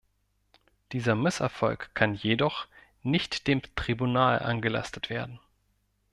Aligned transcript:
Dieser 0.93 1.13
Misserfolg 1.13 1.93
kann 1.93 2.15
jedoch 2.15 2.65
nicht 3.03 3.45
dem 3.45 3.61
Tribunal 3.75 4.39
angelastet 4.39 5.11
werden. 5.11 5.39